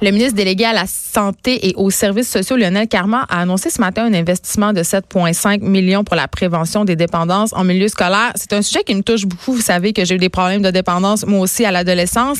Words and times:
Le 0.00 0.12
ministre 0.12 0.36
délégué 0.36 0.64
à 0.64 0.72
la 0.72 0.86
Santé 0.86 1.68
et 1.68 1.74
aux 1.74 1.90
services 1.90 2.30
sociaux, 2.30 2.56
Lionel 2.56 2.86
Carman, 2.86 3.24
a 3.28 3.40
annoncé 3.40 3.68
ce 3.68 3.80
matin 3.80 4.04
un 4.04 4.14
investissement 4.14 4.72
de 4.72 4.82
7,5 4.82 5.60
millions 5.60 6.04
pour 6.04 6.14
la 6.14 6.28
prévention 6.28 6.84
des 6.84 6.94
dépendances 6.94 7.52
en 7.52 7.64
milieu 7.64 7.88
scolaire. 7.88 8.30
C'est 8.36 8.52
un 8.52 8.62
sujet 8.62 8.84
qui 8.84 8.94
me 8.94 9.02
touche 9.02 9.26
beaucoup. 9.26 9.52
Vous 9.54 9.60
savez 9.60 9.92
que 9.92 10.04
j'ai 10.04 10.14
eu 10.14 10.18
des 10.18 10.28
problèmes 10.28 10.62
de 10.62 10.70
dépendance, 10.70 11.26
moi 11.26 11.40
aussi, 11.40 11.64
à 11.64 11.72
l'adolescence. 11.72 12.38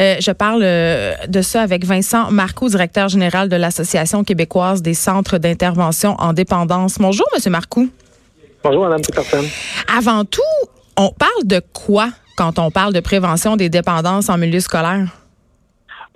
Euh, 0.00 0.16
je 0.18 0.32
parle 0.32 0.62
euh, 0.64 1.14
de 1.28 1.40
ça 1.40 1.62
avec 1.62 1.84
Vincent 1.84 2.32
Marcoux, 2.32 2.68
directeur 2.68 3.08
général 3.08 3.48
de 3.48 3.54
l'Association 3.54 4.24
québécoise 4.24 4.82
des 4.82 4.94
centres 4.94 5.38
d'intervention 5.38 6.16
en 6.18 6.32
dépendance. 6.32 6.96
Bonjour, 6.98 7.26
Monsieur 7.32 7.50
Marcoux. 7.50 7.88
Bonjour, 8.64 8.88
Mme 8.88 9.02
Peterson. 9.02 9.44
Avant 9.96 10.24
tout, 10.24 10.42
on 10.96 11.10
parle 11.10 11.44
de 11.44 11.62
quoi 11.72 12.10
quand 12.36 12.58
on 12.58 12.72
parle 12.72 12.92
de 12.92 13.00
prévention 13.00 13.54
des 13.54 13.68
dépendances 13.68 14.28
en 14.28 14.36
milieu 14.36 14.58
scolaire? 14.58 15.06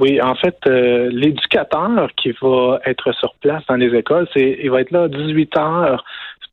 Oui, 0.02 0.20
en 0.20 0.34
fait, 0.34 0.56
euh, 0.66 1.10
l'éducateur 1.12 2.10
qui 2.16 2.34
va 2.42 2.80
être 2.84 3.12
sur 3.12 3.34
place 3.34 3.62
dans 3.68 3.76
les 3.76 3.96
écoles, 3.96 4.26
c'est 4.34 4.58
il 4.60 4.68
va 4.68 4.80
être 4.80 4.90
là 4.90 5.06
18 5.06 5.56
heures 5.56 6.04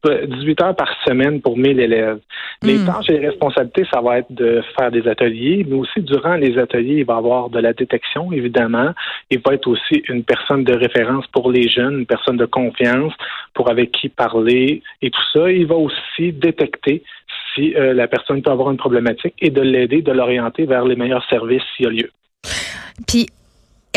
18 0.04 0.62
heures 0.62 0.76
par 0.76 0.88
semaine 1.04 1.42
pour 1.42 1.58
1000 1.58 1.80
élèves. 1.80 2.20
Les 2.62 2.78
hmm. 2.78 2.86
tâches 2.86 3.10
et 3.10 3.18
les 3.18 3.28
responsabilités, 3.28 3.86
ça 3.92 4.02
va 4.02 4.20
être 4.20 4.32
de 4.32 4.62
faire 4.78 4.92
des 4.92 5.06
ateliers, 5.08 5.66
mais 5.68 5.76
aussi 5.76 6.00
durant 6.02 6.36
les 6.36 6.60
ateliers, 6.60 7.00
il 7.00 7.06
va 7.06 7.16
y 7.16 7.18
avoir 7.18 7.50
de 7.50 7.60
la 7.60 7.74
détection, 7.74 8.32
évidemment. 8.32 8.92
Il 9.32 9.40
va 9.40 9.56
être 9.56 9.68
aussi 9.68 10.04
une 10.08 10.24
personne 10.24 10.64
de 10.64 10.74
référence 10.74 11.26
pour 11.28 11.52
les 11.52 11.68
jeunes, 11.68 12.00
une 12.00 12.06
personne 12.06 12.38
de 12.38 12.46
confiance 12.46 13.14
pour 13.56 13.72
avec 13.72 13.92
qui 13.92 14.10
parler 14.10 14.84
et 15.02 15.10
tout 15.10 15.26
ça. 15.34 15.52
Il 15.52 15.66
va 15.66 15.76
aussi 15.76 16.32
détecter 16.34 17.04
si 17.56 17.76
euh, 17.76 17.94
la 17.96 18.08
personne 18.08 18.44
peut 18.44 18.52
avoir 18.52 18.70
une 18.70 18.78
problématique 18.78 19.34
et 19.40 19.50
de 19.50 19.62
l'aider, 19.62 20.04
de 20.04 20.12
l'orienter 20.12 20.66
vers 20.66 20.86
les 20.86 20.96
meilleurs 20.96 21.28
services 21.28 21.64
s'il 21.76 21.86
y 21.86 21.88
a 21.88 21.92
lieu. 21.92 22.12
Puis, 23.08 23.28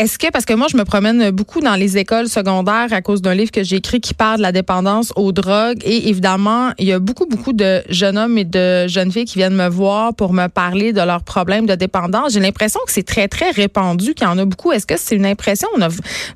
est-ce 0.03 0.19
que, 0.19 0.29
parce 0.31 0.43
que 0.43 0.53
moi, 0.53 0.67
je 0.69 0.75
me 0.75 0.83
promène 0.83 1.31
beaucoup 1.31 1.61
dans 1.61 1.75
les 1.75 1.97
écoles 1.97 2.27
secondaires 2.27 2.91
à 2.91 3.01
cause 3.01 3.21
d'un 3.21 3.33
livre 3.33 3.51
que 3.51 3.63
j'ai 3.63 3.77
écrit 3.77 4.01
qui 4.01 4.13
parle 4.13 4.35
de 4.37 4.41
la 4.41 4.51
dépendance 4.51 5.13
aux 5.15 5.31
drogues. 5.31 5.81
Et 5.85 6.09
évidemment, 6.09 6.71
il 6.77 6.87
y 6.87 6.91
a 6.91 6.99
beaucoup, 6.99 7.25
beaucoup 7.25 7.53
de 7.53 7.81
jeunes 7.87 8.17
hommes 8.17 8.37
et 8.37 8.43
de 8.43 8.85
jeunes 8.89 9.13
filles 9.13 9.23
qui 9.23 9.37
viennent 9.37 9.55
me 9.55 9.69
voir 9.69 10.13
pour 10.13 10.33
me 10.33 10.47
parler 10.47 10.91
de 10.91 10.99
leurs 10.99 11.23
problèmes 11.23 11.65
de 11.67 11.75
dépendance. 11.75 12.33
J'ai 12.33 12.41
l'impression 12.41 12.81
que 12.85 12.91
c'est 12.91 13.03
très, 13.03 13.29
très 13.29 13.51
répandu, 13.51 14.13
qu'il 14.13 14.27
y 14.27 14.29
en 14.29 14.37
a 14.37 14.43
beaucoup. 14.43 14.73
Est-ce 14.73 14.85
que 14.85 14.97
c'est 14.97 15.15
une 15.15 15.25
impression? 15.25 15.69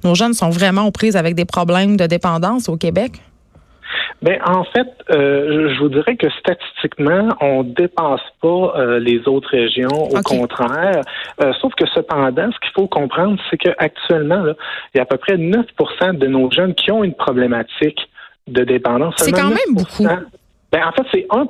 nos 0.06 0.16
jeunes 0.16 0.34
sont 0.34 0.50
vraiment 0.50 0.84
aux 0.84 0.92
prises 0.92 1.18
avec 1.18 1.36
des 1.36 1.44
problèmes 1.44 1.98
de 1.98 2.08
dépendance 2.08 2.70
au 2.70 2.78
Québec? 2.78 3.20
Ben 4.28 4.42
en 4.46 4.66
fait, 4.66 4.90
euh, 5.10 5.74
je 5.74 5.80
vous 5.80 5.88
dirais 5.88 6.18
que 6.18 6.30
statistiquement, 6.32 7.30
on 7.40 7.64
dépasse 7.64 8.20
pas 8.42 8.74
euh, 8.76 9.00
les 9.00 9.26
autres 9.26 9.48
régions. 9.52 9.88
Au 9.88 10.22
contraire, 10.22 11.02
euh, 11.42 11.54
sauf 11.62 11.74
que 11.76 11.86
cependant, 11.96 12.52
ce 12.52 12.60
qu'il 12.60 12.74
faut 12.76 12.88
comprendre, 12.88 13.40
c'est 13.50 13.56
qu'actuellement, 13.56 14.44
il 14.94 14.98
y 14.98 15.00
a 15.00 15.04
à 15.04 15.06
peu 15.06 15.16
près 15.16 15.38
9% 15.38 16.18
de 16.18 16.28
nos 16.28 16.52
jeunes 16.52 16.76
qui 16.76 16.92
ont 16.92 17.06
une 17.06 17.14
problématique 17.14 18.02
de 18.48 18.66
dépendance. 18.66 19.14
C'est 19.16 19.32
quand 19.32 19.48
même 19.48 19.74
beaucoup. 19.74 20.06
Ben, 20.74 20.82
en 20.86 20.92
fait, 20.92 21.08
c'est 21.14 21.26
1 21.30 21.48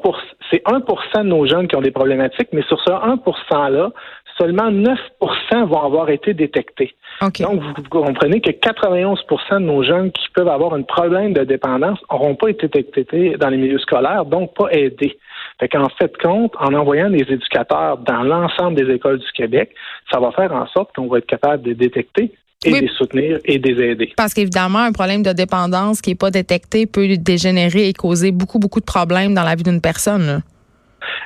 c'est 0.51 0.63
1% 0.63 1.23
de 1.23 1.27
nos 1.27 1.47
jeunes 1.47 1.67
qui 1.67 1.75
ont 1.75 1.81
des 1.81 1.89
problématiques, 1.89 2.49
mais 2.53 2.61
sur 2.67 2.79
ce 2.81 2.91
1% 2.91 3.71
là, 3.71 3.89
seulement 4.37 4.71
9% 4.71 5.65
vont 5.65 5.81
avoir 5.81 6.09
été 6.09 6.33
détectés. 6.33 6.93
Donc, 7.21 7.61
vous 7.61 7.83
comprenez 7.89 8.41
que 8.41 8.51
91% 8.51 9.53
de 9.53 9.59
nos 9.59 9.83
jeunes 9.83 10.11
qui 10.11 10.27
peuvent 10.35 10.47
avoir 10.47 10.73
un 10.73 10.83
problème 10.83 11.33
de 11.33 11.43
dépendance 11.43 11.99
n'auront 12.11 12.35
pas 12.35 12.49
été 12.49 12.67
détectés 12.67 13.35
dans 13.39 13.49
les 13.49 13.57
milieux 13.57 13.79
scolaires, 13.79 14.25
donc 14.25 14.53
pas 14.55 14.67
aidés. 14.71 15.17
Fait 15.59 15.67
qu'en 15.67 15.89
fait 15.89 16.15
compte, 16.17 16.53
en 16.59 16.73
envoyant 16.73 17.09
des 17.09 17.25
éducateurs 17.27 17.97
dans 17.97 18.21
l'ensemble 18.23 18.75
des 18.75 18.93
écoles 18.93 19.19
du 19.19 19.31
Québec, 19.33 19.71
ça 20.11 20.19
va 20.19 20.31
faire 20.31 20.53
en 20.53 20.67
sorte 20.67 20.95
qu'on 20.95 21.07
va 21.07 21.17
être 21.17 21.25
capable 21.25 21.63
de 21.63 21.73
détecter 21.73 22.31
et 22.65 22.71
de 22.71 22.77
les 22.77 22.89
soutenir 22.89 23.39
et 23.45 23.59
de 23.59 23.71
les 23.71 23.91
aider. 23.91 24.13
Parce 24.17 24.33
qu'évidemment, 24.33 24.79
un 24.79 24.91
problème 24.91 25.23
de 25.23 25.31
dépendance 25.31 26.01
qui 26.01 26.11
n'est 26.11 26.15
pas 26.15 26.31
détecté 26.31 26.85
peut 26.85 27.07
dégénérer 27.17 27.87
et 27.87 27.93
causer 27.93 28.31
beaucoup, 28.31 28.59
beaucoup 28.59 28.79
de 28.79 28.85
problèmes 28.85 29.33
dans 29.33 29.43
la 29.43 29.55
vie 29.55 29.63
d'une 29.63 29.81
personne. 29.81 30.41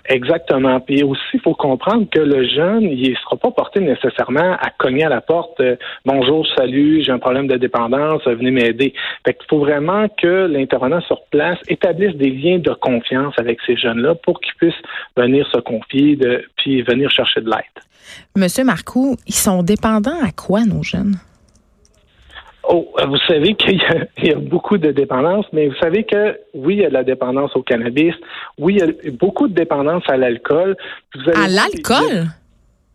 Exactement. 0.05 0.79
Puis 0.79 1.03
aussi, 1.03 1.21
il 1.33 1.41
faut 1.41 1.53
comprendre 1.53 2.07
que 2.09 2.19
le 2.19 2.47
jeune, 2.47 2.83
il 2.83 3.11
ne 3.11 3.15
sera 3.15 3.37
pas 3.37 3.51
porté 3.51 3.79
nécessairement 3.79 4.53
à 4.59 4.69
cogner 4.77 5.05
à 5.05 5.09
la 5.09 5.21
porte 5.21 5.59
euh, 5.59 5.75
Bonjour, 6.05 6.45
salut, 6.57 7.03
j'ai 7.03 7.11
un 7.11 7.19
problème 7.19 7.47
de 7.47 7.57
dépendance, 7.57 8.23
venez 8.25 8.51
m'aider. 8.51 8.93
Fait 9.25 9.33
qu'il 9.33 9.47
faut 9.49 9.59
vraiment 9.59 10.07
que 10.21 10.47
l'intervenant 10.47 11.01
sur 11.01 11.23
place 11.31 11.57
établisse 11.67 12.15
des 12.15 12.29
liens 12.29 12.59
de 12.59 12.73
confiance 12.73 13.33
avec 13.37 13.59
ces 13.65 13.75
jeunes-là 13.75 14.15
pour 14.15 14.39
qu'ils 14.39 14.55
puissent 14.55 14.73
venir 15.15 15.47
se 15.51 15.59
confier 15.59 16.15
de, 16.15 16.43
puis 16.57 16.81
venir 16.81 17.09
chercher 17.09 17.41
de 17.41 17.49
l'aide. 17.49 17.83
Monsieur 18.35 18.63
Marcoux, 18.63 19.15
ils 19.27 19.33
sont 19.33 19.63
dépendants 19.63 20.19
à 20.23 20.31
quoi, 20.31 20.65
nos 20.65 20.83
jeunes? 20.83 21.15
Oh, 22.73 22.87
vous 23.05 23.17
savez 23.27 23.53
qu'il 23.55 23.81
y, 24.23 24.31
a 24.31 24.35
beaucoup 24.35 24.77
de 24.77 24.91
dépendance, 24.91 25.45
mais 25.51 25.67
vous 25.67 25.75
savez 25.81 26.05
que 26.05 26.39
oui, 26.53 26.75
il 26.75 26.79
y 26.79 26.85
a 26.85 26.89
de 26.89 26.93
la 26.93 27.03
dépendance 27.03 27.53
au 27.55 27.63
cannabis, 27.63 28.15
oui, 28.57 28.77
il 28.77 28.79
y 28.79 28.81
a 28.81 29.11
beaucoup 29.11 29.49
de 29.49 29.53
dépendance 29.53 30.03
à 30.07 30.15
l'alcool. 30.15 30.77
À 31.35 31.49
l'alcool? 31.49 32.27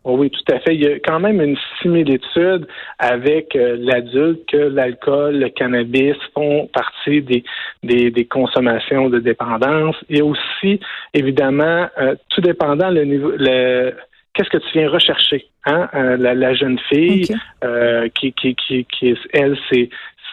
Oh 0.03 0.15
oui, 0.17 0.31
tout 0.31 0.53
à 0.53 0.59
fait. 0.59 0.73
Il 0.73 0.81
y 0.81 0.87
a 0.87 0.95
quand 0.99 1.19
même 1.19 1.41
une 1.41 1.57
similitude 1.81 2.65
avec 2.97 3.55
euh, 3.55 3.75
l'adulte 3.77 4.49
que 4.49 4.57
l'alcool, 4.57 5.35
le 5.35 5.49
cannabis 5.49 6.15
font 6.33 6.67
partie 6.73 7.21
des, 7.21 7.43
des, 7.83 8.25
consommations 8.25 9.09
de 9.09 9.19
dépendance. 9.19 9.97
Et 10.09 10.21
aussi, 10.21 10.79
évidemment, 11.13 11.87
euh, 11.99 12.15
tout 12.29 12.39
dépendant 12.39 12.89
le 12.89 13.03
niveau, 13.03 13.31
le, 13.37 13.93
qu'est-ce 14.37 14.49
que 14.49 14.57
tu 14.57 14.77
viens 14.77 14.89
rechercher, 14.89 15.47
hein? 15.65 15.89
Euh, 15.95 16.15
la, 16.17 16.53
jeune 16.53 16.77
fille 16.89 17.27
euh, 17.63 18.07
qui, 18.09 18.31
qui, 18.33 18.55
qui, 18.55 18.85
qui, 18.85 19.15
elle, 19.33 19.57
c'est 19.69 19.89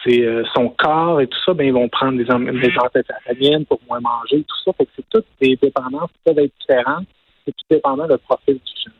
euh, 0.07 0.43
son 0.53 0.69
corps 0.69 1.19
et 1.19 1.27
tout 1.27 1.39
ça, 1.43 1.53
ben 1.55 1.65
ils 1.65 1.73
vont 1.73 1.89
prendre 1.89 2.17
des, 2.17 2.25
des 2.25 2.73
amphétamines 2.77 3.65
pour 3.65 3.79
moins 3.89 3.99
manger, 3.99 4.43
tout 4.47 4.55
ça. 4.63 4.71
Fait 4.77 4.85
que 4.85 4.91
c'est 4.95 5.05
toutes 5.09 5.25
des 5.41 5.57
dépendances 5.59 6.11
qui 6.11 6.19
peuvent 6.25 6.37
être 6.37 6.53
différentes. 6.59 7.07
C'est 7.43 7.51
tout 7.51 7.65
dépendant 7.71 8.07
du 8.07 8.17
profil 8.19 8.55
du 8.55 8.71
jeune. 8.83 8.93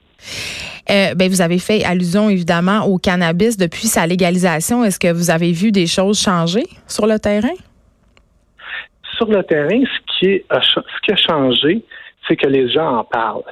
Euh, 0.89 1.13
ben, 1.15 1.29
vous 1.29 1.41
avez 1.41 1.59
fait 1.59 1.83
allusion 1.83 2.29
évidemment 2.29 2.85
au 2.85 2.97
cannabis 2.97 3.57
depuis 3.57 3.87
sa 3.87 4.07
légalisation. 4.07 4.83
Est-ce 4.83 4.99
que 4.99 5.11
vous 5.11 5.29
avez 5.29 5.51
vu 5.51 5.71
des 5.71 5.85
choses 5.85 6.19
changer 6.19 6.63
sur 6.87 7.05
le 7.05 7.19
terrain? 7.19 7.53
Sur 9.17 9.27
le 9.27 9.43
terrain, 9.43 9.81
ce 9.81 10.19
qui, 10.19 10.25
est, 10.25 10.45
ce 10.51 11.01
qui 11.03 11.11
a 11.11 11.15
changé, 11.15 11.83
c'est 12.27 12.35
que 12.35 12.47
les 12.47 12.69
gens 12.71 12.97
en 12.97 13.03
parlent. 13.03 13.43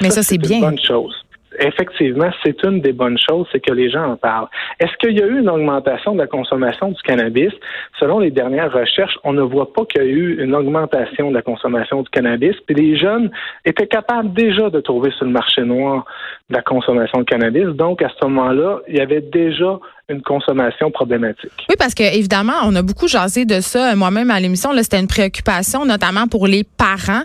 Mais 0.00 0.10
ça, 0.10 0.22
c'est 0.22 0.38
bien. 0.38 0.58
Une 0.58 0.64
bonne 0.64 0.80
chose. 0.80 1.14
Effectivement, 1.58 2.30
c'est 2.44 2.62
une 2.62 2.80
des 2.80 2.92
bonnes 2.92 3.18
choses, 3.18 3.46
c'est 3.50 3.60
que 3.60 3.72
les 3.72 3.90
gens 3.90 4.12
en 4.12 4.16
parlent. 4.16 4.46
Est-ce 4.78 4.92
qu'il 4.98 5.18
y 5.18 5.22
a 5.22 5.26
eu 5.26 5.40
une 5.40 5.50
augmentation 5.50 6.14
de 6.14 6.18
la 6.18 6.28
consommation 6.28 6.88
du 6.90 7.02
cannabis? 7.02 7.52
Selon 7.98 8.20
les 8.20 8.30
dernières 8.30 8.72
recherches, 8.72 9.18
on 9.24 9.32
ne 9.32 9.42
voit 9.42 9.72
pas 9.72 9.84
qu'il 9.84 10.00
y 10.00 10.04
a 10.04 10.08
eu 10.08 10.42
une 10.42 10.54
augmentation 10.54 11.30
de 11.30 11.34
la 11.34 11.42
consommation 11.42 12.02
du 12.02 12.08
cannabis. 12.10 12.54
Puis 12.66 12.76
les 12.76 12.96
jeunes 12.96 13.30
étaient 13.64 13.88
capables 13.88 14.32
déjà 14.32 14.70
de 14.70 14.80
trouver 14.80 15.10
sur 15.10 15.26
le 15.26 15.32
marché 15.32 15.62
noir 15.62 16.04
de 16.48 16.54
la 16.54 16.62
consommation 16.62 17.18
de 17.18 17.24
cannabis. 17.24 17.66
Donc, 17.74 18.00
à 18.00 18.08
ce 18.08 18.24
moment-là, 18.26 18.78
il 18.88 18.96
y 18.96 19.00
avait 19.00 19.20
déjà 19.20 19.78
une 20.08 20.22
consommation 20.22 20.90
problématique. 20.90 21.52
Oui, 21.68 21.74
parce 21.78 21.94
que 21.94 22.02
évidemment, 22.02 22.54
on 22.64 22.74
a 22.76 22.82
beaucoup 22.82 23.08
jasé 23.08 23.44
de 23.44 23.60
ça. 23.60 23.94
Moi-même 23.96 24.30
à 24.30 24.40
l'émission, 24.40 24.70
c'était 24.82 25.00
une 25.00 25.08
préoccupation, 25.08 25.84
notamment 25.84 26.26
pour 26.26 26.46
les 26.46 26.64
parents. 26.64 27.22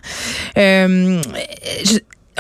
Euh, 0.58 1.22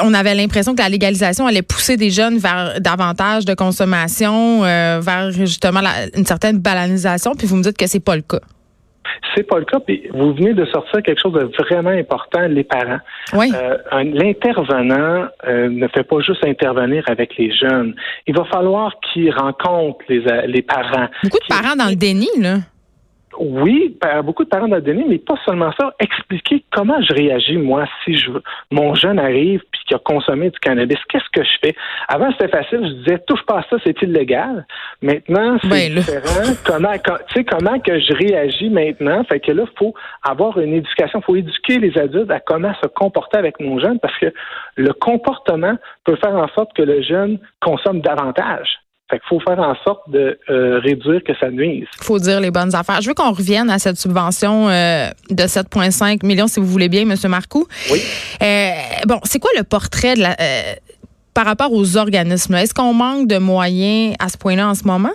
on 0.01 0.13
avait 0.13 0.36
l'impression 0.36 0.75
que 0.75 0.81
la 0.81 0.89
légalisation 0.89 1.47
allait 1.47 1.62
pousser 1.62 1.97
des 1.97 2.09
jeunes 2.09 2.38
vers 2.38 2.80
davantage 2.80 3.45
de 3.45 3.53
consommation, 3.53 4.63
euh, 4.63 5.00
vers 5.01 5.31
justement 5.31 5.81
une 6.15 6.25
certaine 6.25 6.59
balanisation. 6.59 7.33
Puis 7.36 7.47
vous 7.47 7.56
me 7.56 7.63
dites 7.63 7.77
que 7.77 7.88
c'est 7.88 8.03
pas 8.03 8.15
le 8.15 8.21
cas. 8.21 8.39
C'est 9.36 9.44
pas 9.44 9.59
le 9.59 9.65
cas. 9.65 9.80
Puis 9.80 10.07
vous 10.13 10.33
venez 10.33 10.53
de 10.53 10.65
sortir 10.65 11.01
quelque 11.03 11.21
chose 11.21 11.33
de 11.33 11.50
vraiment 11.63 11.89
important, 11.89 12.42
les 12.47 12.63
parents. 12.63 13.00
Oui. 13.33 13.51
Euh, 13.56 14.03
L'intervenant 14.03 15.27
euh, 15.47 15.69
ne 15.69 15.88
fait 15.88 16.03
pas 16.03 16.19
juste 16.19 16.44
intervenir 16.45 17.03
avec 17.07 17.38
les 17.38 17.56
jeunes. 17.56 17.95
Il 18.27 18.36
va 18.36 18.45
falloir 18.45 18.94
qu'il 19.01 19.31
rencontre 19.33 20.00
les, 20.09 20.24
les 20.48 20.62
parents. 20.62 21.07
Beaucoup 21.24 21.38
de 21.38 21.48
parents 21.48 21.75
dans 21.75 21.89
le 21.89 21.95
déni, 21.95 22.27
là. 22.39 22.57
Oui, 23.39 23.97
beaucoup 24.23 24.43
de 24.43 24.49
parents 24.49 24.67
de 24.67 24.79
donné, 24.79 25.05
mais 25.07 25.17
pas 25.17 25.35
seulement 25.45 25.71
ça. 25.79 25.93
Expliquer 25.99 26.63
comment 26.71 27.01
je 27.01 27.13
réagis, 27.13 27.57
moi, 27.57 27.85
si 28.03 28.15
je 28.15 28.31
mon 28.71 28.95
jeune 28.95 29.19
arrive 29.19 29.61
puis 29.71 29.81
qu'il 29.85 29.95
a 29.95 29.99
consommé 29.99 30.49
du 30.49 30.59
cannabis, 30.59 30.97
qu'est-ce 31.09 31.29
que 31.33 31.43
je 31.43 31.57
fais? 31.63 31.75
Avant, 32.07 32.31
c'était 32.31 32.49
facile, 32.49 32.81
je 32.83 32.93
disais 33.03 33.19
touche 33.27 33.43
pas 33.45 33.59
à 33.59 33.63
ça, 33.69 33.77
c'est 33.83 34.01
illégal. 34.01 34.65
Maintenant, 35.01 35.57
c'est 35.61 35.69
ben, 35.69 35.95
différent. 35.95 36.53
comment, 36.65 36.93
tu 36.93 37.33
sais, 37.33 37.43
comment 37.43 37.79
que 37.79 37.99
je 37.99 38.13
réagis 38.13 38.69
maintenant? 38.69 39.23
Fait 39.25 39.39
que 39.39 39.51
là, 39.51 39.63
il 39.65 39.77
faut 39.77 39.93
avoir 40.23 40.59
une 40.59 40.73
éducation, 40.73 41.19
il 41.19 41.25
faut 41.25 41.35
éduquer 41.35 41.79
les 41.79 41.97
adultes 41.97 42.31
à 42.31 42.39
comment 42.39 42.73
se 42.81 42.88
comporter 42.88 43.38
avec 43.38 43.59
mon 43.59 43.79
jeune 43.79 43.99
parce 43.99 44.17
que 44.17 44.33
le 44.75 44.93
comportement 44.93 45.75
peut 46.03 46.15
faire 46.17 46.35
en 46.35 46.47
sorte 46.49 46.73
que 46.75 46.81
le 46.81 47.01
jeune 47.01 47.39
consomme 47.61 48.01
davantage. 48.01 48.84
Fait 49.09 49.19
qu'il 49.19 49.27
faut 49.29 49.39
faire 49.39 49.59
en 49.59 49.75
sorte 49.83 50.09
de 50.09 50.39
euh, 50.49 50.79
réduire 50.79 51.23
que 51.23 51.33
ça 51.39 51.51
nuise. 51.51 51.85
Il 51.99 52.03
faut 52.03 52.17
dire 52.17 52.39
les 52.39 52.49
bonnes 52.49 52.73
affaires. 52.73 53.01
Je 53.01 53.07
veux 53.07 53.13
qu'on 53.13 53.31
revienne 53.31 53.69
à 53.69 53.77
cette 53.77 53.97
subvention 53.97 54.67
euh, 54.67 55.09
de 55.29 55.43
7,5 55.43 56.25
millions, 56.25 56.47
si 56.47 56.59
vous 56.59 56.65
voulez 56.65 56.89
bien, 56.89 57.01
M. 57.01 57.15
Marcoux. 57.27 57.67
Oui. 57.91 58.01
Euh, 58.41 58.71
bon, 59.07 59.19
c'est 59.23 59.37
quoi 59.39 59.51
le 59.55 59.63
portrait 59.63 60.15
de 60.15 60.21
la, 60.21 60.35
par 61.35 61.45
rapport 61.45 61.71
aux 61.71 61.97
organismes? 61.97 62.55
Est-ce 62.55 62.73
qu'on 62.73 62.93
manque 62.93 63.27
de 63.27 63.37
moyens 63.37 64.15
à 64.17 64.29
ce 64.29 64.37
point-là 64.37 64.69
en 64.69 64.73
ce 64.73 64.85
moment? 64.85 65.13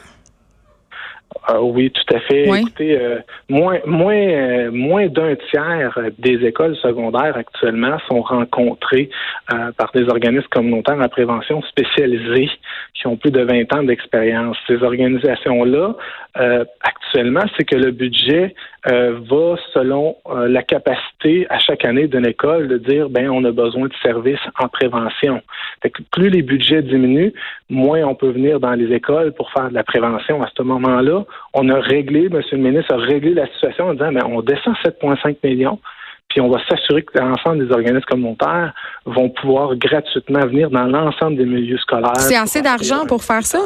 Ah 1.47 1.62
oui, 1.62 1.91
tout 1.91 2.15
à 2.15 2.21
fait. 2.21 2.44
Écoutez, 2.44 2.99
euh, 2.99 3.19
moins 3.49 3.79
moins 3.87 4.15
euh, 4.15 4.71
moins 4.73 5.06
d'un 5.06 5.37
tiers 5.50 5.99
des 6.19 6.44
écoles 6.44 6.77
secondaires 6.77 7.37
actuellement 7.37 7.99
sont 8.09 8.21
rencontrées 8.21 9.11
euh, 9.53 9.71
par 9.73 9.91
des 9.93 10.09
organismes 10.09 10.49
communautaires 10.50 11.00
en 11.00 11.09
prévention 11.09 11.62
spécialisés 11.62 12.50
qui 12.94 13.06
ont 13.06 13.17
plus 13.17 13.31
de 13.31 13.43
20 13.43 13.73
ans 13.75 13.82
d'expérience. 13.82 14.56
Ces 14.67 14.82
organisations-là, 14.82 15.94
actuellement, 16.82 17.44
c'est 17.56 17.65
que 17.65 17.76
le 17.76 17.91
budget 17.91 18.55
va 18.85 19.56
selon 19.73 20.17
la 20.29 20.62
capacité 20.62 21.47
à 21.49 21.59
chaque 21.59 21.85
année 21.85 22.09
d'une 22.09 22.26
école 22.26 22.69
de 22.69 22.79
dire 22.79 23.09
ben 23.09 23.31
on 23.31 23.44
a 23.44 23.53
besoin 23.53 23.88
de 23.88 23.94
services 24.03 24.41
en 24.59 24.69
prévention. 24.69 25.41
Fait 25.83 25.91
que 25.91 26.03
plus 26.12 26.29
les 26.29 26.43
budgets 26.43 26.83
diminuent, 26.83 27.33
moins 27.71 28.03
on 28.05 28.15
peut 28.15 28.31
venir 28.31 28.61
dans 28.61 28.75
les 28.75 28.93
écoles 28.94 29.33
pour 29.33 29.50
faire 29.53 29.71
de 29.71 29.75
la 29.75 29.85
prévention. 29.85 30.43
À 30.43 30.49
ce 30.55 30.62
moment-là, 30.62 31.19
on 31.55 31.69
a 31.69 31.81
réglé, 31.81 32.26
M. 32.26 32.40
le 32.52 32.58
ministre 32.58 32.94
a 32.94 32.99
réglé 32.99 33.34
la 33.34 33.46
situation 33.49 33.88
en 33.88 33.94
disant, 33.94 34.12
mais 34.12 34.22
on 34.25 34.43
descend 34.43 34.75
7,5 34.84 35.37
millions, 35.44 35.78
puis 36.28 36.40
on 36.40 36.49
va 36.49 36.58
s'assurer 36.69 37.02
que 37.02 37.19
l'ensemble 37.19 37.67
des 37.67 37.72
organismes 37.72 38.05
communautaires 38.06 38.72
vont 39.05 39.28
pouvoir 39.31 39.75
gratuitement 39.76 40.46
venir 40.46 40.70
dans 40.70 40.84
l'ensemble 40.84 41.37
des 41.37 41.44
milieux 41.44 41.78
scolaires. 41.78 42.17
C'est 42.17 42.37
assez 42.37 42.62
d'argent 42.62 43.05
pour 43.06 43.25
faire 43.25 43.44
ça? 43.44 43.58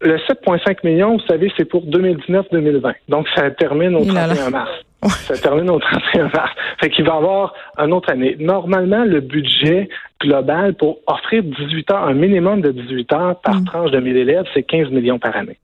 Le 0.00 0.16
7,5 0.18 0.78
millions, 0.84 1.16
vous 1.16 1.26
savez, 1.26 1.52
c'est 1.56 1.64
pour 1.64 1.82
2019-2020. 1.86 2.94
Donc, 3.08 3.26
ça 3.34 3.50
termine 3.52 3.94
au 3.94 4.04
31 4.04 4.50
mars. 4.50 4.70
Ça 5.08 5.36
termine 5.38 5.70
au 5.70 5.78
31 5.78 6.28
mars. 6.28 6.50
Fait 6.80 6.90
qu'il 6.90 7.04
va 7.04 7.14
y 7.14 7.16
avoir 7.16 7.54
une 7.78 7.92
autre 7.92 8.10
année. 8.10 8.36
Normalement, 8.38 9.04
le 9.04 9.20
budget 9.20 9.88
global 10.20 10.74
pour 10.74 10.98
offrir 11.06 11.42
18 11.42 11.90
heures, 11.90 12.04
un 12.04 12.14
minimum 12.14 12.60
de 12.60 12.72
18 12.72 13.12
heures 13.12 13.40
par 13.40 13.60
mm. 13.60 13.64
tranche 13.64 13.90
de 13.92 14.00
1000 14.00 14.16
élèves, 14.16 14.44
c'est 14.52 14.62
15 14.62 14.90
millions 14.90 15.18
par 15.18 15.36
année. 15.36 15.58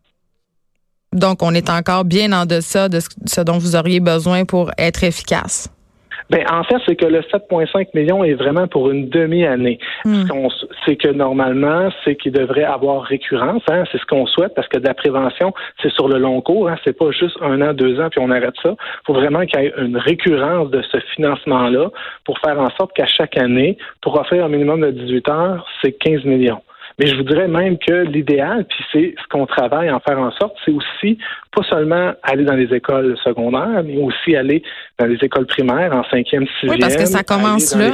Donc, 1.12 1.42
on 1.42 1.52
est 1.54 1.68
encore 1.70 2.04
bien 2.04 2.32
en 2.32 2.46
deçà 2.46 2.88
de 2.88 2.98
ce 3.00 3.40
dont 3.40 3.58
vous 3.58 3.74
auriez 3.74 3.98
besoin 3.98 4.44
pour 4.44 4.70
être 4.78 5.02
efficace. 5.02 5.68
Ben, 6.30 6.44
en 6.48 6.62
fait, 6.62 6.76
c'est 6.86 6.94
que 6.94 7.06
le 7.06 7.22
7,5 7.22 7.88
millions 7.94 8.22
est 8.22 8.34
vraiment 8.34 8.68
pour 8.68 8.90
une 8.90 9.08
demi-année. 9.08 9.80
Hmm. 10.04 10.22
C'est 10.86 10.94
que 10.94 11.08
normalement, 11.08 11.88
c'est 12.04 12.14
qu'il 12.14 12.30
devrait 12.30 12.62
avoir 12.62 13.02
récurrence. 13.02 13.62
Hein, 13.68 13.82
c'est 13.90 13.98
ce 13.98 14.06
qu'on 14.06 14.26
souhaite 14.26 14.54
parce 14.54 14.68
que 14.68 14.78
de 14.78 14.86
la 14.86 14.94
prévention, 14.94 15.52
c'est 15.82 15.90
sur 15.90 16.06
le 16.06 16.18
long 16.18 16.40
cours. 16.40 16.68
Hein, 16.68 16.76
c'est 16.84 16.96
pas 16.96 17.10
juste 17.10 17.36
un 17.42 17.60
an, 17.60 17.74
deux 17.74 18.00
ans 18.00 18.08
puis 18.10 18.20
on 18.22 18.30
arrête 18.30 18.54
ça. 18.62 18.76
Il 18.78 19.06
faut 19.06 19.14
vraiment 19.14 19.44
qu'il 19.44 19.60
y 19.60 19.64
ait 19.64 19.74
une 19.78 19.96
récurrence 19.96 20.70
de 20.70 20.82
ce 20.82 20.98
financement-là 21.16 21.90
pour 22.24 22.38
faire 22.38 22.60
en 22.60 22.70
sorte 22.78 22.92
qu'à 22.94 23.06
chaque 23.06 23.36
année, 23.36 23.76
pour 24.00 24.18
offrir 24.18 24.44
un 24.44 24.48
minimum 24.48 24.82
de 24.82 24.92
18 24.92 25.28
heures, 25.30 25.66
c'est 25.82 25.92
15 25.92 26.24
millions. 26.24 26.62
Mais 27.00 27.06
je 27.06 27.16
vous 27.16 27.22
dirais 27.22 27.48
même 27.48 27.78
que 27.78 28.04
l'idéal, 28.04 28.66
puis 28.66 28.84
c'est 28.92 29.14
ce 29.16 29.26
qu'on 29.28 29.46
travaille 29.46 29.88
à 29.88 29.96
en 29.96 30.00
faire 30.00 30.18
en 30.18 30.30
sorte, 30.32 30.54
c'est 30.64 30.70
aussi 30.70 31.16
pas 31.56 31.62
seulement 31.62 32.12
aller 32.22 32.44
dans 32.44 32.54
les 32.54 32.72
écoles 32.74 33.16
secondaires, 33.24 33.82
mais 33.82 33.96
aussi 33.96 34.36
aller 34.36 34.62
dans 34.98 35.06
les 35.06 35.16
écoles 35.22 35.46
primaires 35.46 35.94
en 35.94 36.04
cinquième, 36.04 36.46
sixième. 36.46 36.72
Oui, 36.72 36.78
parce 36.78 36.96
que 36.96 37.06
ça 37.06 37.22
commence 37.22 37.74
là. 37.74 37.90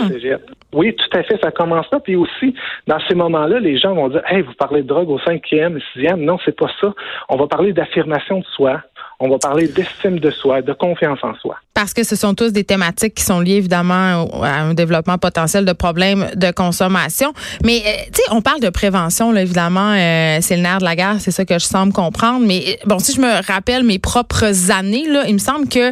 Oui, 0.73 0.93
tout 0.97 1.17
à 1.17 1.23
fait, 1.23 1.39
ça 1.41 1.53
commence 1.53 1.87
là. 1.93 2.01
Puis 2.01 2.17
aussi, 2.17 2.53
dans 2.89 2.99
ces 3.09 3.15
moments-là, 3.15 3.61
les 3.61 3.79
gens 3.79 3.95
vont 3.95 4.09
dire, 4.09 4.23
hey, 4.29 4.43
vous 4.43 4.55
parlez 4.59 4.83
de 4.83 4.89
drogue 4.89 5.09
au 5.09 5.21
cinquième, 5.21 5.79
sixième. 5.93 6.23
Non, 6.23 6.39
c'est 6.45 6.57
pas 6.57 6.69
ça. 6.81 6.93
On 7.29 7.37
va 7.37 7.47
parler 7.47 7.73
d'affirmation 7.73 8.41
de 8.41 8.45
soi 8.57 8.83
on 9.19 9.29
va 9.29 9.39
parler 9.39 9.69
d'estime 9.69 10.19
de 10.19 10.31
soi, 10.31 10.63
de 10.63 10.73
confiance 10.73 11.21
en 11.23 11.35
soi. 11.37 11.57
Parce 11.77 11.93
que 11.93 12.05
ce 12.05 12.17
sont 12.17 12.35
tous 12.35 12.53
des 12.53 12.65
thématiques 12.65 13.17
qui 13.17 13.23
sont 13.23 13.39
liées 13.39 13.57
évidemment 13.57 14.27
à 14.43 14.49
un 14.49 14.73
développement 14.73 15.19
potentiel 15.19 15.67
de 15.67 15.75
problèmes 15.75 16.31
de 16.35 16.51
consommation. 16.51 17.35
Mais 17.65 17.83
euh, 17.85 17.91
tu 18.07 18.15
sais, 18.15 18.23
on 18.31 18.41
parle 18.41 18.61
de 18.61 18.71
prévention, 18.71 19.31
là, 19.31 19.43
évidemment, 19.43 19.93
euh, 19.93 20.39
c'est 20.41 20.57
le 20.57 20.63
nerf 20.63 20.79
de 20.79 20.85
la 20.85 20.97
guerre, 20.97 21.17
c'est 21.21 21.33
ça 21.33 21.45
que 21.45 21.59
je 21.59 21.67
semble 21.67 21.93
comprendre. 21.93 22.47
Mais 22.47 22.65
euh, 22.67 22.87
bon, 22.87 22.99
si 22.99 23.13
je 23.13 23.21
me 23.21 23.47
rappelle 23.47 23.83
mes 23.83 23.99
propres 23.99 24.71
années, 24.71 25.05
là, 25.07 25.25
il 25.29 25.35
me 25.35 25.39
semble 25.39 25.69
que 25.69 25.91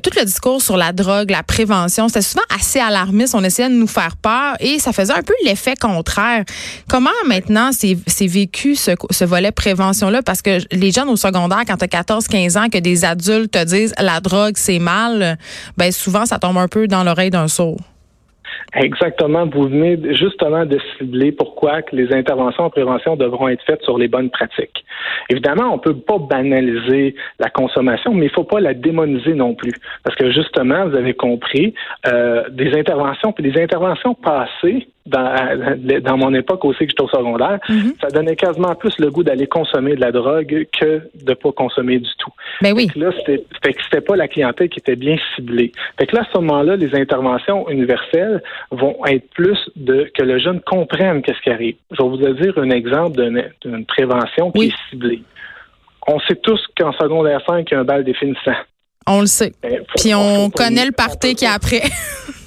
tout 0.00 0.10
le 0.14 0.26
discours 0.26 0.60
sur 0.60 0.76
la 0.76 0.92
drogue, 0.92 1.30
la 1.30 1.42
prévention, 1.42 2.08
c'était 2.08 2.20
souvent 2.20 2.44
assez 2.54 2.78
alarmiste. 2.78 3.34
On 3.34 3.44
essayait 3.44 3.70
de 3.70 3.74
nous 3.74 3.86
faire 3.86 4.16
peur 4.16 4.56
et 4.60 4.78
ça 4.78 4.92
faisait 4.92 5.14
un 5.14 5.22
peu 5.22 5.32
l'effet 5.46 5.74
contraire. 5.74 6.44
Comment 6.86 7.08
maintenant 7.26 7.70
c'est 7.72 8.26
vécu 8.26 8.74
ce, 8.74 8.90
ce 9.10 9.24
volet 9.24 9.52
prévention-là? 9.52 10.22
Parce 10.22 10.42
que 10.42 10.58
les 10.70 10.92
jeunes 10.92 11.08
au 11.08 11.16
secondaire, 11.16 11.62
quand 11.66 11.78
tu 11.78 11.84
as 11.84 11.88
14, 11.88 12.28
15 12.28 12.58
que 12.70 12.78
des 12.78 13.06
adultes 13.06 13.52
te 13.52 13.64
disent 13.64 13.94
la 13.98 14.20
drogue 14.20 14.54
c'est 14.56 14.78
mal, 14.78 15.13
ben 15.76 15.92
souvent 15.92 16.26
ça 16.26 16.38
tombe 16.38 16.58
un 16.58 16.68
peu 16.68 16.86
dans 16.86 17.04
l'oreille 17.04 17.30
d'un 17.30 17.48
sourd. 17.48 17.78
Exactement. 18.74 19.46
Vous 19.46 19.68
venez 19.68 19.98
justement 20.14 20.66
de 20.66 20.78
cibler 20.96 21.32
pourquoi 21.32 21.80
les 21.92 22.12
interventions 22.12 22.64
en 22.64 22.70
prévention 22.70 23.16
devront 23.16 23.48
être 23.48 23.62
faites 23.64 23.82
sur 23.82 23.98
les 23.98 24.08
bonnes 24.08 24.30
pratiques. 24.30 24.84
Évidemment, 25.30 25.72
on 25.72 25.76
ne 25.76 25.80
peut 25.80 25.96
pas 25.96 26.18
banaliser 26.18 27.14
la 27.38 27.50
consommation, 27.50 28.12
mais 28.12 28.26
il 28.26 28.30
ne 28.30 28.34
faut 28.34 28.44
pas 28.44 28.60
la 28.60 28.74
démoniser 28.74 29.34
non 29.34 29.54
plus. 29.54 29.72
Parce 30.02 30.16
que 30.16 30.30
justement, 30.32 30.88
vous 30.88 30.96
avez 30.96 31.14
compris, 31.14 31.74
euh, 32.06 32.48
des 32.50 32.76
interventions, 32.76 33.32
puis 33.32 33.50
des 33.50 33.60
interventions 33.60 34.14
passées 34.14 34.88
dans, 35.06 35.76
dans 36.02 36.16
mon 36.16 36.32
époque 36.34 36.64
aussi 36.64 36.80
que 36.80 36.90
j'étais 36.90 37.02
au 37.02 37.08
secondaire, 37.08 37.58
mm-hmm. 37.68 38.00
ça 38.00 38.08
donnait 38.08 38.36
quasiment 38.36 38.74
plus 38.74 38.98
le 38.98 39.10
goût 39.10 39.22
d'aller 39.22 39.46
consommer 39.46 39.94
de 39.96 40.00
la 40.00 40.12
drogue 40.12 40.66
que 40.78 41.02
de 41.14 41.34
pas 41.34 41.52
consommer 41.52 41.98
du 41.98 42.10
tout. 42.18 42.32
Mais 42.62 42.70
ben 42.70 42.76
oui. 42.76 42.88
Fait 42.88 42.94
que 42.94 43.04
là, 43.04 43.12
c'était, 43.18 43.44
fait 43.62 43.72
que 43.74 43.82
c'était 43.82 44.00
pas 44.00 44.16
la 44.16 44.28
clientèle 44.28 44.68
qui 44.68 44.78
était 44.78 44.96
bien 44.96 45.16
ciblée. 45.34 45.72
Fait 45.98 46.06
que 46.06 46.16
là, 46.16 46.22
à 46.22 46.32
ce 46.32 46.38
moment-là, 46.38 46.76
les 46.76 46.94
interventions 46.94 47.68
universelles 47.68 48.42
vont 48.70 48.96
être 49.06 49.28
plus 49.30 49.58
de 49.76 50.10
que 50.14 50.22
le 50.22 50.38
jeune 50.38 50.60
comprenne 50.60 51.22
qu'est-ce 51.22 51.40
qui 51.40 51.50
arrive. 51.50 51.76
Je 51.90 52.02
vais 52.02 52.08
vous 52.08 52.16
dire 52.16 52.58
un 52.58 52.70
exemple 52.70 53.20
d'une, 53.64 53.84
prévention 53.84 54.50
qui 54.52 54.68
est 54.68 54.90
ciblée. 54.90 55.22
On 56.06 56.18
sait 56.20 56.36
tous 56.36 56.60
qu'en 56.78 56.92
secondaire 56.92 57.40
5, 57.46 57.66
il 57.70 57.74
y 57.74 57.76
a 57.76 57.80
un 57.80 57.84
bal 57.84 58.04
définissant. 58.04 58.52
On 59.06 59.20
le 59.20 59.26
sait. 59.26 59.52
Ben, 59.62 59.82
Puis 59.96 60.14
on, 60.14 60.50
connaît 60.50 60.86
le 60.86 60.92
parti 60.92 61.34
qui 61.34 61.44
est 61.44 61.48
après. 61.48 61.82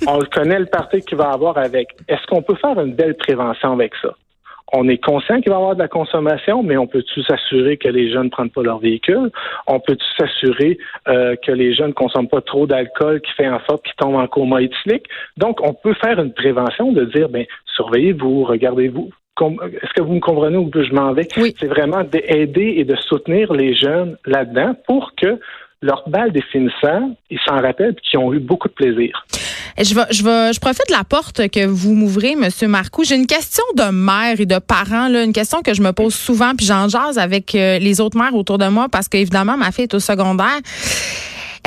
on 0.07 0.19
connaît 0.31 0.59
le 0.59 0.65
parti 0.65 1.01
qu'il 1.01 1.17
va 1.17 1.31
avoir 1.31 1.57
avec. 1.57 1.89
Est-ce 2.07 2.25
qu'on 2.27 2.41
peut 2.41 2.55
faire 2.55 2.79
une 2.79 2.93
belle 2.93 3.15
prévention 3.15 3.73
avec 3.73 3.93
ça? 4.01 4.13
On 4.73 4.89
est 4.89 5.01
conscient 5.01 5.39
qu'il 5.39 5.49
va 5.49 5.55
y 5.55 5.59
avoir 5.59 5.75
de 5.75 5.79
la 5.81 5.87
consommation, 5.87 6.61
mais 6.61 6.75
on 6.75 6.87
peut-tu 6.87 7.23
s'assurer 7.23 7.77
que 7.77 7.87
les 7.87 8.11
jeunes 8.11 8.25
ne 8.25 8.29
prennent 8.29 8.49
pas 8.49 8.63
leur 8.63 8.79
véhicule? 8.79 9.31
On 9.65 9.79
peut-tu 9.79 10.05
s'assurer 10.17 10.77
euh, 11.07 11.35
que 11.41 11.53
les 11.53 11.73
jeunes 11.73 11.89
ne 11.89 11.93
consomment 11.93 12.27
pas 12.27 12.41
trop 12.41 12.67
d'alcool 12.67 13.21
qui 13.21 13.31
fait 13.31 13.47
en 13.47 13.61
sorte 13.65 13.83
qu'ils 13.83 13.95
tombent 13.95 14.17
en 14.17 14.27
coma 14.27 14.61
éthylique? 14.61 15.05
Donc, 15.37 15.61
on 15.61 15.73
peut 15.73 15.93
faire 15.93 16.19
une 16.19 16.33
prévention 16.33 16.91
de 16.91 17.05
dire, 17.05 17.29
ben, 17.29 17.45
surveillez-vous, 17.77 18.43
regardez-vous. 18.43 19.09
Est-ce 19.39 19.93
que 19.93 20.01
vous 20.01 20.15
me 20.15 20.19
comprenez 20.19 20.57
où 20.57 20.69
je 20.73 20.93
m'en 20.93 21.13
vais? 21.13 21.27
Oui. 21.37 21.55
C'est 21.59 21.67
vraiment 21.67 22.03
d'aider 22.03 22.73
et 22.77 22.83
de 22.83 22.95
soutenir 22.95 23.53
les 23.53 23.73
jeunes 23.73 24.17
là-dedans 24.25 24.75
pour 24.87 25.13
que 25.15 25.39
leur 25.81 26.03
bal 26.09 26.31
définissant, 26.31 27.15
ils 27.29 27.39
s'en 27.45 27.57
rappellent 27.57 27.95
et 27.97 28.09
qu'ils 28.09 28.19
ont 28.19 28.33
eu 28.33 28.39
beaucoup 28.39 28.67
de 28.67 28.73
plaisir. 28.73 29.25
Je 29.77 29.93
vais, 29.93 30.01
je 30.09 30.23
je 30.53 30.59
profite 30.59 30.87
de 30.87 30.93
la 30.93 31.03
porte 31.03 31.49
que 31.49 31.65
vous 31.65 31.93
m'ouvrez, 31.93 32.35
Monsieur 32.35 32.67
Marcoux. 32.67 33.03
J'ai 33.03 33.15
une 33.15 33.27
question 33.27 33.63
de 33.75 33.91
mère 33.91 34.39
et 34.39 34.47
de 34.47 34.57
parents, 34.57 35.07
là, 35.07 35.23
une 35.23 35.33
question 35.33 35.61
que 35.61 35.75
je 35.75 35.81
me 35.83 35.91
pose 35.91 36.15
souvent, 36.15 36.53
puis 36.55 36.65
j'en 36.65 36.89
jase 36.89 37.19
avec 37.19 37.53
euh, 37.53 37.77
les 37.77 38.01
autres 38.01 38.17
mères 38.17 38.33
autour 38.33 38.57
de 38.57 38.67
moi 38.67 38.87
parce 38.91 39.07
qu'évidemment, 39.07 39.55
ma 39.55 39.71
fille 39.71 39.83
est 39.83 39.93
au 39.93 39.99
secondaire. 39.99 40.57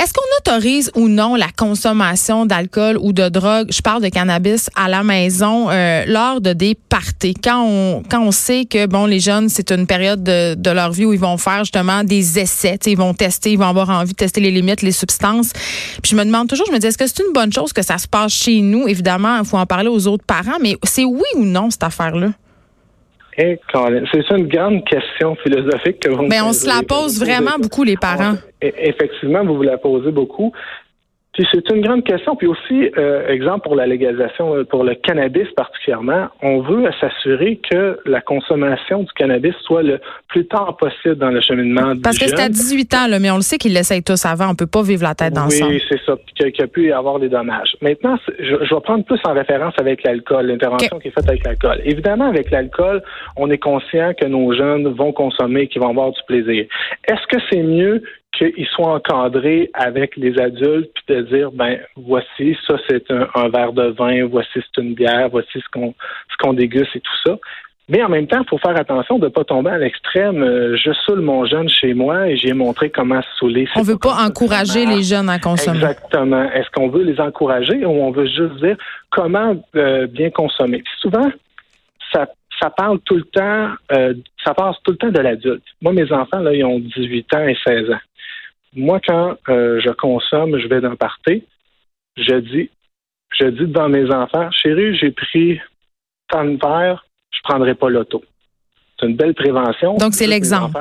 Est-ce 0.01 0.13
qu'on 0.13 0.21
autorise 0.39 0.89
ou 0.95 1.07
non 1.07 1.35
la 1.35 1.49
consommation 1.55 2.47
d'alcool 2.47 2.97
ou 2.99 3.13
de 3.13 3.29
drogue, 3.29 3.67
je 3.71 3.83
parle 3.83 4.01
de 4.01 4.09
cannabis, 4.09 4.67
à 4.75 4.89
la 4.89 5.03
maison 5.03 5.69
euh, 5.69 6.05
lors 6.07 6.41
de 6.41 6.53
des 6.53 6.73
parties? 6.73 7.35
Quand 7.35 7.63
on, 7.63 8.01
quand 8.09 8.19
on 8.19 8.31
sait 8.31 8.65
que 8.65 8.87
bon 8.87 9.05
les 9.05 9.19
jeunes, 9.19 9.47
c'est 9.47 9.71
une 9.71 9.85
période 9.85 10.23
de, 10.23 10.55
de, 10.55 10.71
leur 10.71 10.91
vie 10.91 11.05
où 11.05 11.13
ils 11.13 11.19
vont 11.19 11.37
faire 11.37 11.59
justement 11.59 12.03
des 12.03 12.39
essais, 12.39 12.79
ils 12.87 12.97
vont 12.97 13.13
tester, 13.13 13.51
ils 13.51 13.59
vont 13.59 13.67
avoir 13.67 13.91
envie 13.91 14.13
de 14.13 14.17
tester 14.17 14.41
les 14.41 14.49
limites, 14.49 14.81
les 14.81 14.91
substances. 14.91 15.53
Puis 16.01 16.09
je 16.09 16.15
me 16.15 16.25
demande 16.25 16.49
toujours, 16.49 16.65
je 16.65 16.71
me 16.71 16.79
dis, 16.79 16.87
est-ce 16.87 16.97
que 16.97 17.05
c'est 17.05 17.19
une 17.19 17.33
bonne 17.33 17.53
chose 17.53 17.71
que 17.71 17.83
ça 17.83 17.99
se 17.99 18.07
passe 18.07 18.33
chez 18.33 18.61
nous? 18.61 18.87
Évidemment, 18.87 19.37
il 19.37 19.45
faut 19.45 19.57
en 19.59 19.67
parler 19.67 19.89
aux 19.89 20.07
autres 20.07 20.25
parents, 20.25 20.57
mais 20.59 20.77
c'est 20.83 21.05
oui 21.05 21.29
ou 21.35 21.45
non 21.45 21.69
cette 21.69 21.83
affaire-là? 21.83 22.29
C'est 23.37 24.29
une 24.31 24.47
grande 24.47 24.83
question 24.85 25.35
philosophique 25.35 25.99
que 25.99 26.09
vous 26.09 26.23
Mais 26.23 26.39
ben, 26.39 26.45
on 26.45 26.53
se 26.53 26.67
la 26.67 26.83
pose 26.83 27.19
vraiment 27.19 27.57
beaucoup, 27.59 27.83
les 27.83 27.97
parents. 27.97 28.35
E, 28.63 28.71
effectivement, 28.77 29.43
vous 29.45 29.55
vous 29.55 29.63
la 29.63 29.77
posez 29.77 30.11
beaucoup. 30.11 30.51
Puis 31.33 31.47
c'est 31.49 31.69
une 31.71 31.81
grande 31.81 32.03
question. 32.03 32.35
Puis 32.35 32.47
aussi, 32.47 32.89
euh, 32.97 33.29
exemple 33.29 33.63
pour 33.63 33.75
la 33.75 33.87
légalisation, 33.87 34.53
euh, 34.53 34.65
pour 34.65 34.83
le 34.83 34.95
cannabis 34.95 35.47
particulièrement, 35.55 36.27
on 36.41 36.59
veut 36.59 36.83
s'assurer 36.99 37.61
que 37.71 37.97
la 38.05 38.19
consommation 38.19 39.03
du 39.03 39.11
cannabis 39.15 39.53
soit 39.61 39.81
le 39.83 39.99
plus 40.27 40.45
tard 40.47 40.75
possible 40.75 41.15
dans 41.15 41.29
le 41.29 41.39
cheminement 41.39 41.93
Parce 42.03 42.17
que 42.17 42.27
c'est 42.27 42.39
à 42.39 42.49
18 42.49 42.93
ans, 42.95 43.07
là, 43.07 43.19
mais 43.19 43.31
on 43.31 43.37
le 43.37 43.43
sait 43.43 43.57
qu'ils 43.57 43.73
l'essayent 43.73 44.03
tous 44.03 44.25
avant. 44.25 44.49
On 44.49 44.55
peut 44.55 44.67
pas 44.67 44.81
vivre 44.81 45.03
la 45.03 45.15
tête 45.15 45.33
dans 45.33 45.47
Oui, 45.47 45.81
c'est 45.87 46.01
ça. 46.05 46.17
Qu'il 46.35 46.53
y 46.53 46.61
a 46.61 46.67
pu 46.67 46.87
y 46.87 46.91
avoir 46.91 47.17
des 47.19 47.29
dommages. 47.29 47.77
Maintenant, 47.81 48.17
je, 48.37 48.55
vais 48.55 48.81
prendre 48.81 49.05
plus 49.05 49.19
en 49.23 49.33
référence 49.33 49.73
avec 49.79 50.03
l'alcool, 50.03 50.47
l'intervention 50.47 50.99
qui 50.99 51.07
est 51.07 51.11
faite 51.11 51.29
avec 51.29 51.45
l'alcool. 51.45 51.79
Évidemment, 51.85 52.27
avec 52.27 52.51
l'alcool, 52.51 53.01
on 53.37 53.49
est 53.49 53.57
conscient 53.57 54.13
que 54.19 54.25
nos 54.25 54.53
jeunes 54.53 54.89
vont 54.89 55.13
consommer, 55.13 55.67
qu'ils 55.67 55.81
vont 55.81 55.91
avoir 55.91 56.11
du 56.11 56.19
plaisir. 56.27 56.65
Est-ce 57.07 57.25
que 57.27 57.41
c'est 57.49 57.63
mieux 57.63 58.03
qu'ils 58.37 58.67
soient 58.67 58.95
encadrés 58.95 59.69
avec 59.73 60.15
les 60.15 60.39
adultes, 60.39 60.91
puis 60.93 61.15
de 61.15 61.21
dire, 61.23 61.51
ben 61.51 61.79
voici, 61.95 62.57
ça 62.65 62.75
c'est 62.89 63.11
un, 63.11 63.49
verre 63.49 63.73
de 63.73 63.87
vin, 63.89 64.25
voici 64.25 64.49
c'est 64.55 64.81
une 64.81 64.93
bière, 64.93 65.29
voici 65.29 65.59
ce 65.59 65.69
qu'on 65.71 65.93
ce 66.29 66.37
qu'on 66.39 66.53
déguste 66.53 66.95
et 66.95 67.01
tout 67.01 67.17
ça. 67.25 67.37
Mais 67.89 68.01
en 68.01 68.09
même 68.09 68.27
temps, 68.27 68.39
il 68.41 68.47
faut 68.47 68.57
faire 68.57 68.79
attention 68.79 69.19
de 69.19 69.25
ne 69.25 69.29
pas 69.29 69.43
tomber 69.43 69.71
à 69.71 69.77
l'extrême. 69.77 70.41
Euh, 70.41 70.77
je 70.77 70.93
saoule 71.05 71.19
mon 71.19 71.45
jeune 71.45 71.67
chez 71.67 71.93
moi 71.93 72.29
et 72.29 72.37
j'ai 72.37 72.53
montré 72.53 72.89
comment 72.89 73.19
saouler. 73.37 73.67
On 73.75 73.81
veut 73.81 73.97
pas, 73.97 74.15
encourager 74.25 74.85
les 74.85 75.03
jeunes 75.03 75.27
à 75.27 75.39
consommer. 75.39 75.77
Exactement. 75.77 76.49
Est-ce 76.51 76.69
qu'on 76.69 76.87
veut 76.87 77.03
les 77.03 77.19
encourager 77.19 77.85
ou 77.85 77.89
on 77.89 78.11
veut 78.11 78.27
juste 78.27 78.55
dire 78.63 78.77
comment 79.09 79.61
euh, 79.75 80.07
bien 80.07 80.29
consommer? 80.29 80.83
souvent, 81.01 81.29
ça 82.13 82.27
ça 82.61 82.69
parle 82.69 82.99
tout 82.99 83.15
le 83.15 83.23
temps, 83.23 83.69
euh, 83.91 84.13
ça 84.43 84.53
passe 84.53 84.75
tout 84.83 84.91
le 84.91 84.97
temps 84.97 85.09
de 85.09 85.19
l'adulte. 85.19 85.63
Moi, 85.81 85.93
mes 85.93 86.11
enfants, 86.11 86.39
là, 86.39 86.53
ils 86.53 86.63
ont 86.63 86.77
18 86.79 87.33
ans 87.33 87.47
et 87.47 87.57
16 87.65 87.89
ans 87.89 87.99
moi, 88.75 88.99
quand 89.05 89.35
euh, 89.49 89.81
je 89.83 89.89
consomme, 89.91 90.57
je 90.57 90.67
vais 90.67 90.81
d'un 90.81 90.95
party, 90.95 91.43
je 92.17 92.35
dis, 92.35 92.69
je 93.37 93.47
dis 93.47 93.65
devant 93.67 93.89
mes 93.89 94.09
enfants, 94.13 94.49
chérie, 94.51 94.95
j'ai 94.97 95.11
pris 95.11 95.59
tant 96.29 96.45
de 96.45 96.57
verre, 96.61 97.05
je 97.31 97.39
prendrai 97.43 97.75
pas 97.75 97.89
l'auto. 97.89 98.23
C'est 98.99 99.07
une 99.07 99.15
belle 99.15 99.33
prévention. 99.33 99.97
Donc, 99.97 100.13
c'est 100.13 100.27
l'exemple. 100.27 100.77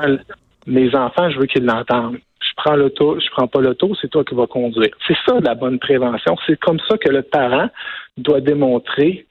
Mes, 0.66 0.94
enfants, 0.94 1.30
je 1.30 1.38
veux 1.38 1.46
qu'ils 1.46 1.64
l'entendent. 1.64 2.18
Je 2.40 2.50
prends 2.56 2.76
l'auto, 2.76 3.18
je 3.18 3.28
prends 3.30 3.48
pas 3.48 3.60
l'auto, 3.60 3.94
c'est 4.00 4.08
toi 4.08 4.24
qui 4.24 4.34
vas 4.34 4.46
conduire. 4.46 4.90
C'est 5.06 5.16
ça 5.26 5.40
la 5.40 5.54
bonne 5.54 5.78
prévention. 5.78 6.36
C'est 6.46 6.58
comme 6.58 6.78
ça 6.88 6.96
que 6.98 7.08
le 7.08 7.22
parent 7.22 7.68
doit 8.16 8.40
démontrer 8.40 9.26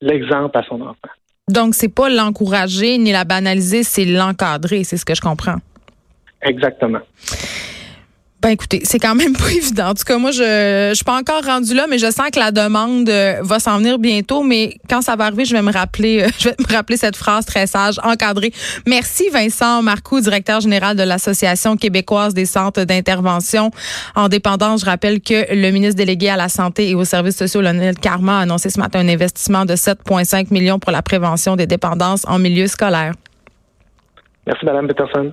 l'exemple 0.00 0.56
à 0.58 0.62
son 0.64 0.80
enfant. 0.82 1.12
Donc, 1.48 1.74
c'est 1.74 1.94
pas 1.94 2.08
l'encourager 2.08 2.98
ni 2.98 3.12
la 3.12 3.24
banaliser, 3.24 3.82
c'est 3.82 4.04
l'encadrer, 4.04 4.84
c'est 4.84 4.96
ce 4.96 5.04
que 5.04 5.14
je 5.14 5.20
comprends. 5.20 5.56
Exactement. 6.46 7.00
Ben 8.42 8.50
écoutez, 8.50 8.82
c'est 8.84 9.00
quand 9.00 9.14
même 9.16 9.32
pas 9.36 9.50
évident. 9.50 9.88
En 9.88 9.94
tout 9.94 10.04
cas, 10.04 10.18
moi, 10.18 10.30
je 10.30 10.90
je 10.90 10.94
suis 10.94 11.04
pas 11.04 11.18
encore 11.18 11.42
rendue 11.42 11.74
là, 11.74 11.86
mais 11.88 11.98
je 11.98 12.10
sens 12.10 12.30
que 12.32 12.38
la 12.38 12.52
demande 12.52 13.08
euh, 13.08 13.40
va 13.42 13.58
s'en 13.58 13.78
venir 13.78 13.98
bientôt. 13.98 14.44
Mais 14.44 14.76
quand 14.88 15.02
ça 15.02 15.16
va 15.16 15.24
arriver, 15.24 15.44
je 15.44 15.52
vais 15.52 15.62
me 15.62 15.72
rappeler, 15.72 16.22
euh, 16.22 16.28
je 16.38 16.50
vais 16.50 16.54
me 16.60 16.72
rappeler 16.72 16.96
cette 16.96 17.16
phrase 17.16 17.44
très 17.44 17.66
sage, 17.66 17.98
encadrée. 18.04 18.52
Merci 18.86 19.30
Vincent 19.30 19.82
Marcoux, 19.82 20.20
directeur 20.20 20.60
général 20.60 20.96
de 20.96 21.02
l'Association 21.02 21.76
québécoise 21.76 22.34
des 22.34 22.46
centres 22.46 22.84
d'intervention 22.84 23.72
en 24.14 24.28
dépendance. 24.28 24.82
Je 24.82 24.86
rappelle 24.86 25.20
que 25.20 25.52
le 25.52 25.70
ministre 25.72 25.96
délégué 25.96 26.28
à 26.28 26.36
la 26.36 26.48
santé 26.48 26.90
et 26.90 26.94
aux 26.94 27.04
services 27.04 27.36
sociaux, 27.36 27.62
Lionel 27.62 27.98
Carman, 27.98 28.36
a 28.36 28.40
annoncé 28.42 28.70
ce 28.70 28.78
matin 28.78 29.00
un 29.00 29.08
investissement 29.08 29.64
de 29.64 29.74
7,5 29.74 30.52
millions 30.52 30.78
pour 30.78 30.92
la 30.92 31.02
prévention 31.02 31.56
des 31.56 31.66
dépendances 31.66 32.24
en 32.28 32.38
milieu 32.38 32.68
scolaire. 32.68 33.14
Merci, 34.46 34.64
Madame 34.64 34.86
Peterson. 34.86 35.32